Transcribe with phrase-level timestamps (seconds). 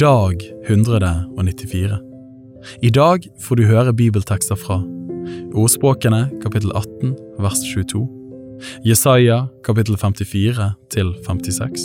[0.00, 1.98] Dag 194
[2.82, 4.80] I dag får du høre bibeltekster fra
[5.54, 8.00] Ordspråkene kapittel 18 vers 22
[8.88, 11.84] Jesaja kapittel 54 til 56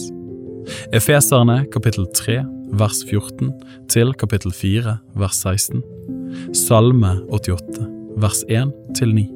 [0.96, 2.40] Efeserne kapittel 3
[2.80, 3.52] vers 14
[3.94, 5.84] til kapittel 4 vers 16
[6.56, 7.84] Salme 88
[8.18, 9.28] vers 1 til 9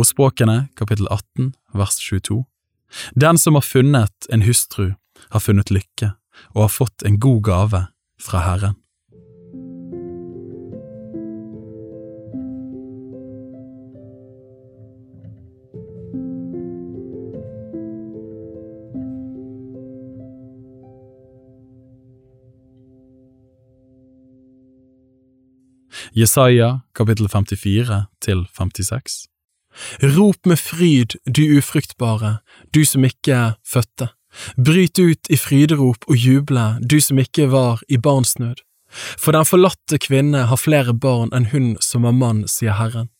[0.00, 2.42] Ordspråkene kapittel 18 vers 22
[3.14, 4.94] Den som har funnet en hustru,
[5.30, 6.14] har funnet lykke
[6.54, 7.86] og har fått en god gave
[8.20, 8.80] fra Herren.
[26.14, 29.33] Jesaja kapittel 54 til 56
[30.02, 32.38] Rop med fryd, du ufruktbare,
[32.72, 34.10] du som ikke fødte.
[34.56, 38.62] Bryt ut i fryderop og juble, du som ikke var i barnsnød.
[38.94, 43.10] For den forlatte kvinne har flere barn enn hun som er mann, sier Herren.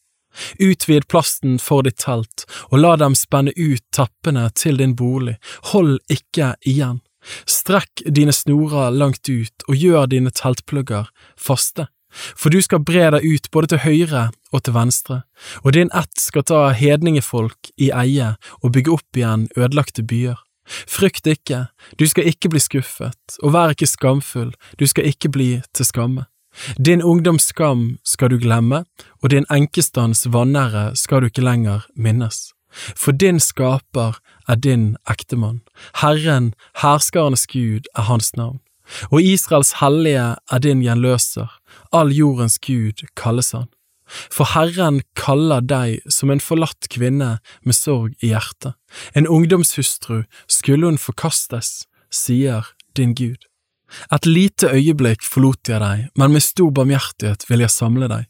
[0.59, 5.37] Utvid plasten for ditt telt, og la dem spenne ut tappene til din bolig,
[5.71, 7.01] hold ikke igjen.
[7.49, 11.09] Strekk dine snorer langt ut og gjør dine teltplugger
[11.41, 11.89] faste.
[12.15, 15.23] For du skal bre deg ut både til høyre og til venstre,
[15.63, 20.39] og din ett skal ta hedningefolk i eie og bygge opp igjen ødelagte byer.
[20.65, 21.67] Frykt ikke,
[21.99, 26.25] du skal ikke bli skuffet, og vær ikke skamfull, du skal ikke bli til skamme.
[26.79, 28.85] Din ungdoms skam skal du glemme,
[29.23, 32.53] og din enkestands vanære skal du ikke lenger minnes.
[32.97, 35.63] For din skaper er din ektemann,
[36.01, 38.64] Herren, herskarenes Gud, er hans navn.
[39.11, 41.49] Og Israels hellige er din gjenløser,
[41.93, 43.71] all jordens Gud kalles han.
[44.31, 48.77] For Herren kaller deg som en forlatt kvinne med sorg i hjertet.
[49.17, 53.49] En ungdomshustru skulle hun forkastes, sier din Gud.
[54.13, 58.29] Et lite øyeblikk forlot jeg deg, men med stor barmhjertighet vil jeg samle deg.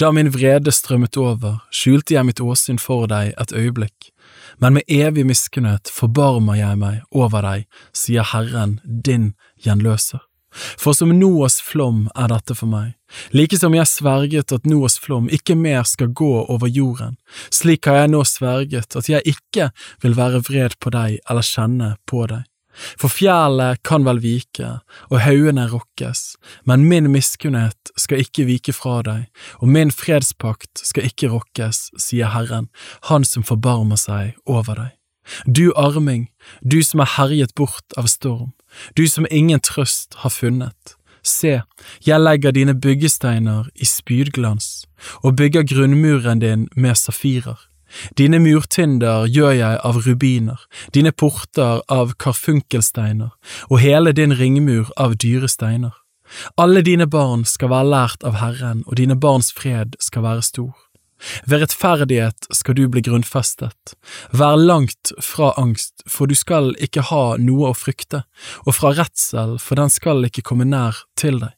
[0.00, 4.12] Da min vrede strømmet over, skjulte jeg mitt åsyn for deg et øyeblikk,
[4.58, 9.32] men med evig miskunnhet forbarmer jeg meg over deg, sier Herren, din
[9.64, 10.24] gjenløser.
[10.80, 12.94] For som Noas flom er dette for meg,
[13.36, 17.18] like som jeg sverget at Noas flom ikke mer skal gå over jorden,
[17.52, 19.70] slik har jeg nå sverget at jeg ikke
[20.02, 22.46] vil være vred på deg eller kjenne på deg.
[22.98, 24.78] For fjellet kan vel vike,
[25.10, 26.36] og haugene rokkes,
[26.68, 29.26] men min miskunnhet skal ikke vike fra deg,
[29.58, 32.68] og min fredspakt skal ikke rokkes, sier Herren,
[33.10, 34.94] Han som forbarmer seg over deg.
[35.44, 36.28] Du arming,
[36.62, 38.54] du som er herjet bort av storm,
[38.96, 40.96] du som ingen trøst har funnet.
[41.22, 41.60] Se,
[42.06, 44.86] jeg legger dine byggesteiner i spydglans
[45.22, 47.58] og bygger grunnmuren din med safirer.
[48.18, 50.60] Dine murtinder gjør jeg av rubiner,
[50.94, 53.32] dine porter av karfunkelsteiner,
[53.70, 55.94] og hele din ringmur av dyre steiner.
[56.60, 60.74] Alle dine barn skal være lært av Herren, og dine barns fred skal være stor.
[61.50, 63.94] Ved rettferdighet skal du bli grunnfestet.
[64.30, 68.22] Vær langt fra angst, for du skal ikke ha noe å frykte,
[68.66, 71.56] og fra redsel, for den skal ikke komme nær til deg.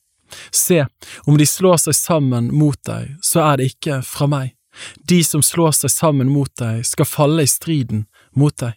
[0.54, 0.84] Se,
[1.26, 4.54] om de slår seg sammen mot deg, så er det ikke fra meg.
[5.08, 8.76] De som slår seg sammen mot deg, skal falle i striden mot deg.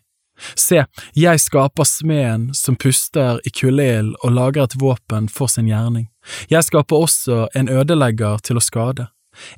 [0.57, 0.81] Se,
[1.15, 6.09] jeg skaper smeden som puster i kuldeild og lager et våpen for sin gjerning.
[6.49, 9.07] Jeg skaper også en ødelegger til å skade.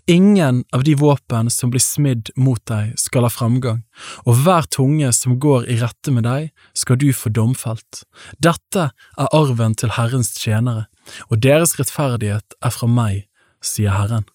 [0.08, 3.82] Ingen av de våpen som blir smidd mot deg skal ha framgang,
[4.24, 8.06] og hver tunge som går i rette med deg skal du få domfelt.
[8.40, 10.88] Dette er arven til Herrens tjenere,
[11.28, 13.26] og deres rettferdighet er fra meg,
[13.60, 14.30] sier Herren.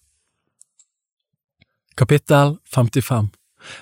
[2.01, 3.27] Kapittel 55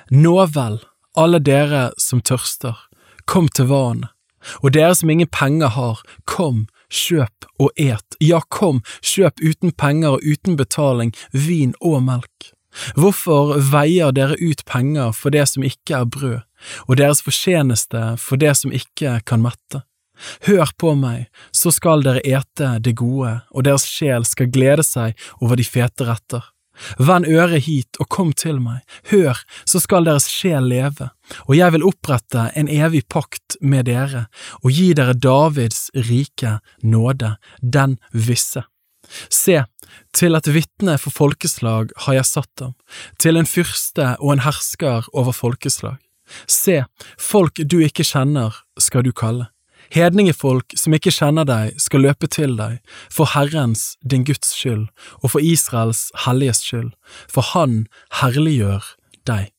[0.09, 0.74] Nå vel,
[1.16, 2.75] alle dere som tørster,
[3.24, 4.12] kom til vannet,
[4.59, 10.18] og dere som ingen penger har, kom, kjøp og et, ja, kom, kjøp uten penger
[10.18, 12.52] og uten betaling vin og melk.
[13.00, 16.44] Hvorfor veier dere ut penger for det som ikke er brød,
[16.91, 19.85] og deres fortjeneste for det som ikke kan mette?
[20.44, 25.16] Hør på meg, så skal dere ete det gode, og deres sjel skal glede seg
[25.40, 26.44] over de fete retter.
[26.99, 28.81] Vend øret hit og kom til meg,
[29.11, 31.09] hør, så skal deres sjel leve,
[31.47, 34.28] og jeg vil opprette en evig pakt med dere
[34.64, 38.64] og gi dere Davids rike nåde, den visse.
[39.34, 39.64] Se,
[40.14, 42.76] til et vitne for folkeslag har jeg satt ham,
[43.17, 45.97] til en fyrste og en hersker over folkeslag.
[46.46, 46.84] Se,
[47.17, 49.49] folk du ikke kjenner skal du kalle.
[49.94, 54.88] Hedningefolk som ikke kjenner deg, skal løpe til deg, for Herrens, din Guds skyld,
[55.24, 56.91] og for Israels helliges skyld,
[57.32, 57.88] for Han
[58.22, 58.96] herliggjør
[59.26, 59.50] deg.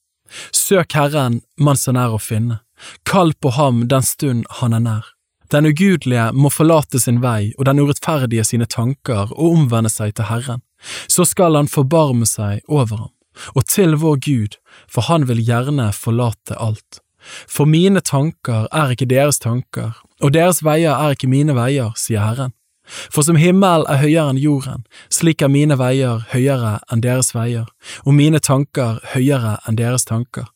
[0.55, 2.61] Søk Herren mens han er å finne,
[3.03, 5.09] kall på ham den stund han er nær.
[5.51, 10.29] Den ugudelige må forlate sin vei og den urettferdige sine tanker og omvende seg til
[10.31, 10.63] Herren.
[11.11, 13.13] Så skal han forbarme seg over ham,
[13.59, 17.03] og til vår Gud, for han vil gjerne forlate alt.
[17.49, 22.25] For mine tanker er ikke deres tanker, og deres veier er ikke mine veier, sier
[22.25, 22.55] Herren.
[22.91, 27.69] For som himmelen er høyere enn jorden, slik er mine veier høyere enn deres veier,
[28.05, 30.49] og mine tanker høyere enn deres tanker.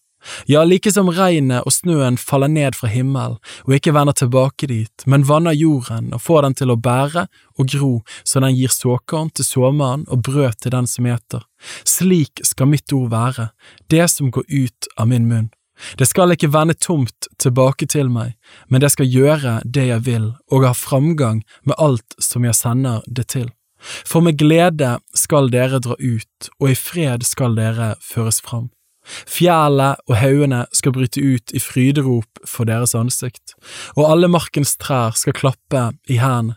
[0.46, 3.36] Ja, like som regnet og snøen faller ned fra himmelen
[3.66, 7.26] og ikke vender tilbake dit, men vanner jorden og får den til å bære
[7.58, 7.92] og gro
[8.24, 11.44] så den gir såkorn til såmannen og brød til den som eter.
[11.84, 13.50] Slik skal mitt ord være,
[13.92, 15.52] det som går ut av min munn.
[15.98, 18.36] Det skal ikke vende tomt tilbake til meg,
[18.68, 23.02] men det skal gjøre det jeg vil og ha framgang med alt som jeg sender
[23.06, 23.50] det til.
[23.84, 28.70] For med glede skal dere dra ut, og i fred skal dere føres fram.
[29.04, 33.52] Fjellet og haugene skal bryte ut i fryderop for deres ansikt,
[33.98, 36.56] og alle markens trær skal klappe i hendene.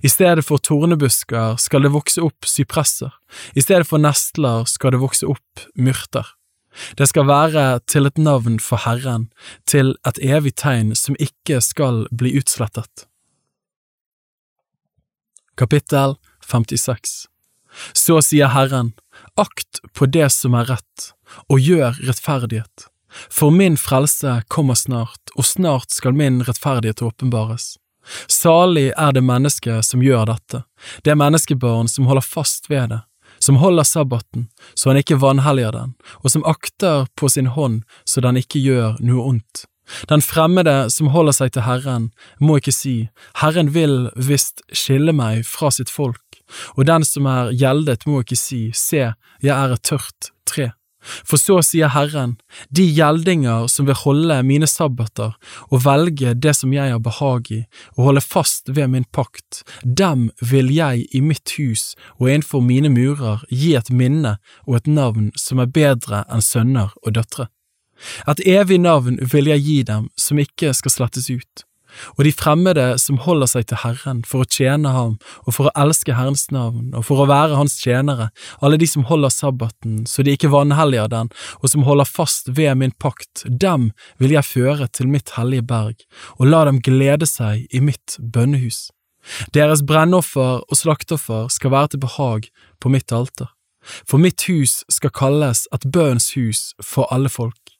[0.00, 3.12] I stedet for tornebusker skal det vokse opp sypresser,
[3.52, 6.24] i stedet for nestler skal det vokse opp myrter.
[6.96, 9.28] Det skal være til et navn for Herren,
[9.66, 13.06] til et evig tegn som ikke skal bli utslettet.
[15.56, 17.26] Kapittel 56
[17.96, 18.92] Så sier Herren,
[19.40, 21.10] akt på det som er rett,
[21.48, 22.88] og gjør rettferdighet.
[23.32, 27.76] For min frelse kommer snart, og snart skal min rettferdighet åpenbares.
[28.28, 30.62] Salig er det mennesket som gjør dette,
[31.02, 33.00] det menneskebarn som holder fast ved det,
[33.38, 38.22] som holder sabbaten så han ikke vanhelliger den, og som akter på sin hånd så
[38.24, 39.66] den ikke gjør noe ondt.
[40.10, 42.10] Den fremmede som holder seg til Herren,
[42.42, 42.96] må ikke si,
[43.38, 46.40] Herren vil visst skille meg fra sitt folk,
[46.74, 49.12] og den som er gjeldet må ikke si, se,
[49.42, 50.72] jeg er et tørt tre.
[51.24, 52.36] For så sier Herren,
[52.70, 55.36] de gjeldinger som vil holde mine sabbater
[55.68, 57.60] og velge det som jeg har behag i,
[57.96, 62.90] og holde fast ved min pakt, dem vil jeg i mitt hus og innenfor mine
[62.92, 64.36] murer gi et minne
[64.66, 67.50] og et navn som er bedre enn sønner og døtre.
[68.28, 71.65] Et evig navn vil jeg gi dem som ikke skal slettes ut
[72.16, 75.74] og de fremmede som holder seg til Herren for å tjene ham og for å
[75.84, 80.24] elske Herrens navn og for å være Hans tjenere, alle de som holder sabbaten så
[80.26, 83.90] de ikke vanhelliger den og som holder fast ved min pakt, dem
[84.22, 86.06] vil jeg føre til mitt hellige berg
[86.36, 88.86] og la dem glede seg i mitt bønnehus.
[89.54, 92.50] Deres brennoffer og slakteoffer skal være til behag
[92.82, 93.50] på mitt alter,
[94.06, 97.75] for mitt hus skal kalles et bønns hus for alle folk.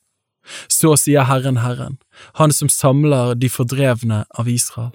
[0.69, 1.99] Så sier Herren Herren,
[2.35, 4.93] Han som samler de fordrevne av Israel.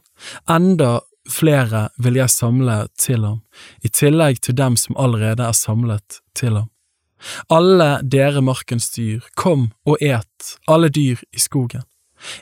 [0.49, 3.41] Enda flere vil jeg samle til ham,
[3.83, 6.69] i tillegg til dem som allerede er samlet til ham.
[7.49, 11.85] Alle dere markens dyr, kom og et, alle dyr i skogen.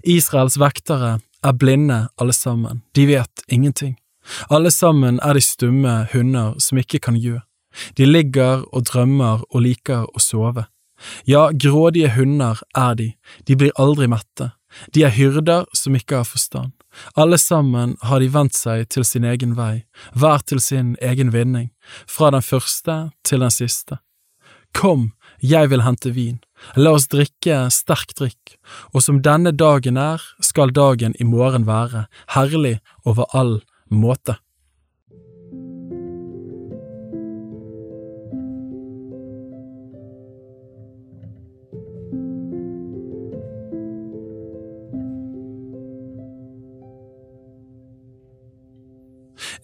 [0.03, 3.97] Israels vektere er blinde alle sammen, de vet ingenting.
[4.50, 7.39] Alle sammen er de stumme hunder som ikke kan gjø.
[7.97, 10.65] De ligger og drømmer og liker å sove.
[11.27, 13.13] Ja, grådige hunder er de,
[13.47, 14.51] de blir aldri mette,
[14.93, 16.73] de er hyrder som ikke har forstand.
[17.15, 21.69] Alle sammen har de vendt seg til sin egen vei, hver til sin egen vinning,
[22.07, 23.99] fra den første til den siste.
[24.75, 26.39] Kom, jeg vil hente vin,
[26.75, 28.57] la oss drikke sterk drikk,
[28.93, 34.37] og som denne dagen er, skal dagen i morgen være, herlig over all måte.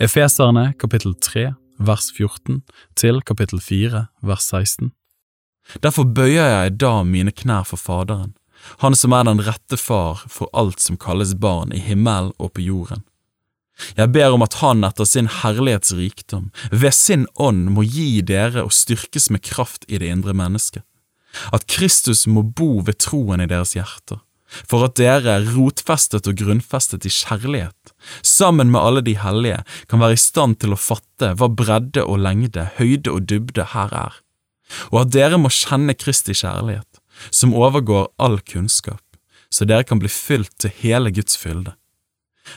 [0.06, 2.60] Efeserne kapittel 3 vers 14
[3.00, 4.92] til kapittel 4 vers 16.
[5.82, 8.36] Derfor bøyer jeg da mine knær for Faderen,
[8.84, 12.62] Han som er den rette far for alt som kalles barn i himmelen og på
[12.62, 13.02] jorden.
[13.98, 18.76] Jeg ber om at Han etter sin herlighetsrikdom ved sin ånd må gi dere og
[18.78, 20.84] styrkes med kraft i det indre mennesket,
[21.54, 24.22] at Kristus må bo ved troen i deres hjerter
[24.70, 30.18] for at dere, rotfestet og grunnfestet i kjærlighet, sammen med alle de hellige, kan være
[30.18, 34.20] i stand til å fatte hva bredde og lengde, høyde og dybde her er,
[34.92, 39.02] og at dere må kjenne Kristi kjærlighet, som overgår all kunnskap,
[39.54, 41.78] så dere kan bli fylt til hele Guds fylde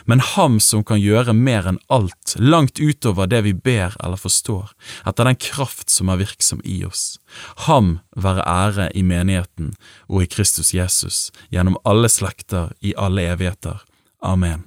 [0.05, 4.71] men Ham som kan gjøre mer enn alt, langt utover det vi ber eller forstår,
[5.07, 7.19] etter den kraft som er virksom i oss.
[7.67, 9.73] Ham være ære i menigheten
[10.07, 13.81] og i Kristus Jesus, gjennom alle slekter i alle evigheter.
[14.21, 14.65] Amen.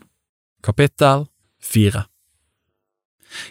[0.62, 1.26] Kapittel
[1.62, 2.04] 4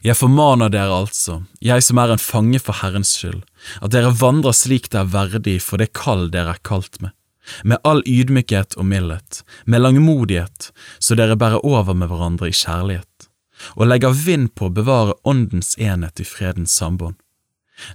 [0.06, 3.42] Jeg formaner dere altså, jeg som er en fange for Herrens skyld,
[3.82, 7.16] at dere vandrer slik det er verdig for det kall dere er kalt med
[7.64, 13.30] med all ydmykhet og mildhet, med langmodighet, så dere bærer over med hverandre i kjærlighet,
[13.76, 17.18] og legger vind på å bevare åndens enhet i fredens sambånd.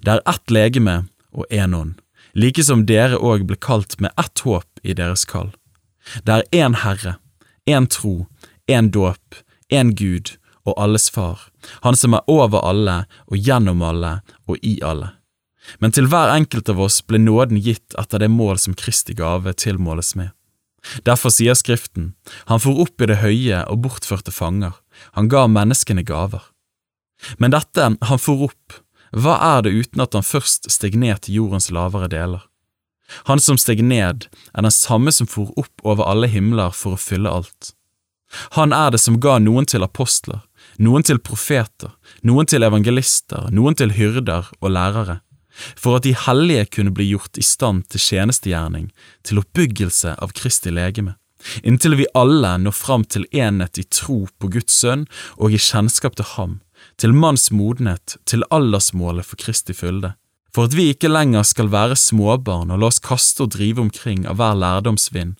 [0.02, 2.00] Det er ett legeme og én ånd,
[2.34, 5.52] like som dere òg ble kalt med ett håp i deres kall.
[6.24, 7.16] Det er én Herre,
[7.66, 8.26] én tro,
[8.66, 10.36] én dåp, én Gud
[10.66, 11.38] og alles Far,
[11.82, 15.12] Han som er over alle og gjennom alle og i alle.
[15.78, 19.52] Men til hver enkelt av oss ble nåden gitt etter det mål som Kristi gave
[19.52, 20.30] tilmåles med.
[21.02, 22.14] Derfor sier Skriften,
[22.46, 24.76] Han for opp i det høye og bortførte fanger,
[25.12, 26.42] han ga menneskene gaver.
[27.38, 28.76] Men dette han for opp,
[29.10, 32.44] hva er det uten at han først steg ned til jordens lavere deler?
[33.30, 37.00] Han som steg ned, er den samme som for opp over alle himler for å
[37.00, 37.72] fylle alt.
[38.58, 40.42] Han er det som ga noen til apostler,
[40.82, 41.94] noen til profeter,
[42.26, 45.20] noen til evangelister, noen til hyrder og lærere,
[45.76, 48.90] for at de hellige kunne bli gjort i stand til tjenestegjerning,
[49.22, 51.16] til oppbyggelse av Kristi legeme,
[51.62, 56.16] inntil vi alle når fram til enhet i tro på Guds sønn og i kjennskap
[56.18, 56.60] til ham,
[57.00, 60.14] til manns modenhet, til aldersmålet for Kristi fylde,
[60.54, 64.24] for at vi ikke lenger skal være småbarn og la oss kaste og drive omkring
[64.28, 65.36] av hver lærdomsvind,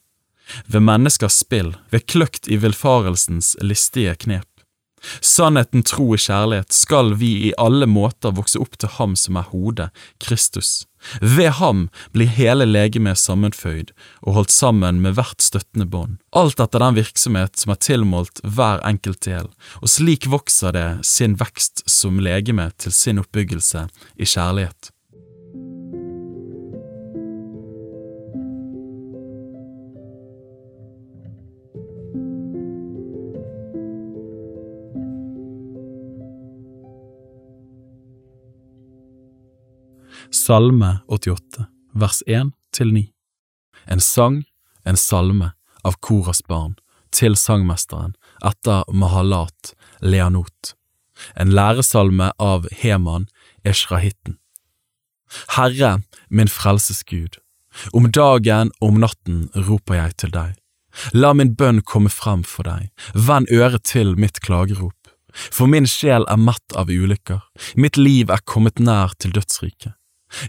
[0.70, 4.46] ved menneskers spill, ved kløkt i villfarelsens listige knep.
[5.21, 9.49] Sannheten, tro og kjærlighet skal vi i alle måter vokse opp til Ham som er
[9.53, 9.89] hodet,
[10.23, 10.85] Kristus.
[11.21, 13.93] Ved ham blir hele legemet sammenføyd
[14.27, 18.83] og holdt sammen med hvert støttende bånd, alt etter den virksomhet som er tilmålt hver
[18.89, 19.47] enkelt del,
[19.83, 23.87] og slik vokser det sin vekst som legeme til sin oppbyggelse
[24.17, 24.91] i kjærlighet.
[40.47, 43.00] Salme 88, vers 1 til 9
[43.91, 44.45] En sang,
[44.87, 45.49] en salme
[45.83, 46.76] av Koras barn,
[47.11, 48.12] til sangmesteren
[48.50, 49.73] etter Mahalat
[50.07, 50.76] Leanot.
[51.35, 53.26] En læresalme av Heman
[53.67, 54.37] Eshrahitten.
[55.57, 55.97] Herre,
[56.31, 57.41] min frelsesgud,
[57.91, 60.55] om dagen og om natten roper jeg til deg.
[61.11, 65.11] La min bønn komme frem for deg, vend øret til mitt klagerop.
[65.35, 67.43] For min sjel er mett av ulykker,
[67.75, 69.96] mitt liv er kommet nær til dødsriket.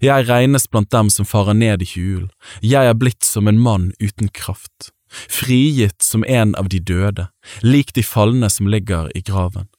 [0.02, 2.30] Jeg regnes blant dem som farer ned i hulen,
[2.62, 7.28] jeg er blitt som en mann uten kraft, frigitt som en av de døde,
[7.62, 9.70] lik de falne som ligger i graven.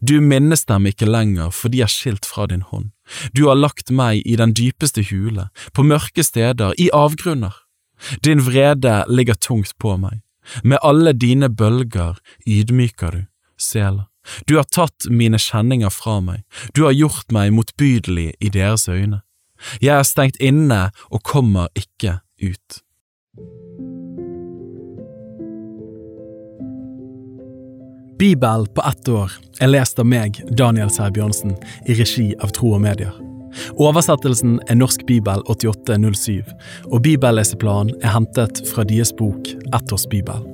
[0.00, 2.90] Du minnes dem ikke lenger, for de er skilt fra din hånd.
[3.36, 7.52] Du har lagt meg i den dypeste hule, på mørke steder, i avgrunner.
[8.24, 10.22] Din vrede ligger tungt på meg.
[10.62, 13.22] Med alle dine bølger ydmyker du,
[13.56, 14.08] Sela.
[14.48, 19.20] Du har tatt mine kjenninger fra meg, du har gjort meg motbydelig i deres øyne.
[19.82, 22.80] Jeg er stengt inne og kommer ikke ut.
[28.18, 31.56] Bibel på ett år er lest av meg, Daniel Sæbjørnsen,
[31.90, 33.12] i regi av Tro og Medier.
[33.78, 36.42] Oversettelsen er Norsk bibel 8807,
[36.90, 40.53] og bibelleseplanen er hentet fra deres bok Ett års bibel.